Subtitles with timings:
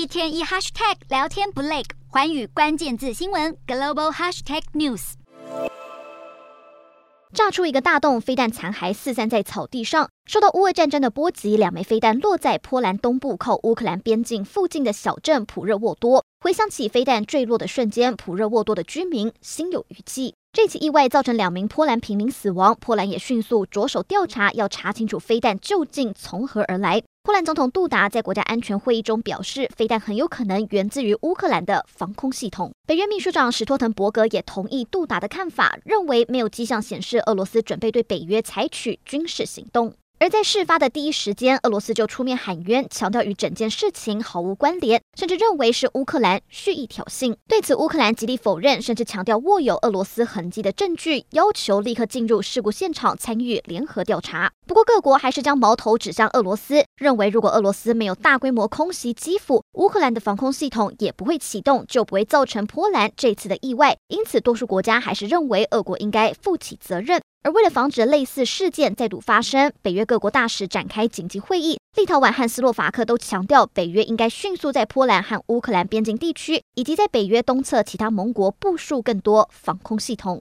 [0.00, 5.12] 一天一 hashtag 聊天不累，环宇关键字新闻 global hashtag news。
[7.34, 10.08] 炸出一个大洞，飞弹残骸四散在草地上。
[10.24, 16.24] 受到乌俄战争的波及，两枚飞弹落在波兰东部靠乌克兰边境附近的小镇普热沃多。
[16.40, 20.34] 回想起飞弹坠落的瞬间，普热沃多的居民心有余悸。
[20.50, 27.02] 这起意外造成两名波兰平民死亡，波兰也迅速着手调查，要查清楚飞弹究竟从何而来。
[27.30, 32.72] 波兰总统杜达在国家安全会议中表示，飞弹很有可能源自于乌克兰的防空系统。
[32.88, 39.94] 北约秘书长史托滕伯格也同意杜达的看法，认为没有迹象显示俄罗斯准备对北约采取军事行动。
[40.20, 47.34] 而在事发的第一时间，俄罗斯就出面喊冤，强调与整件事情毫无关联，甚至认为是乌克兰蓄意挑衅。
[47.48, 54.52] 对此，乌克兰极力否认，甚至强调握有俄罗斯痕迹的证据，要求立刻进入事故现场参与联合调查。
[54.66, 63.96] 不过，各国还是将矛头指向俄罗斯，认为如果俄罗斯没有大规模空袭基辅，乌克兰的防空系统也不会启动，就不会造成波兰这次的意外。
[64.08, 67.22] 因此，多数国家还是认为俄国应该负起责任。
[67.42, 71.78] 而为了防止类似事件再度发生，北约各国大使展开紧急会议。
[71.96, 80.38] 立陶宛和斯洛伐克都强调，北约应该迅速在波兰和乌克兰边境地区，以及在北约东侧其他盟国部署更多防空系统。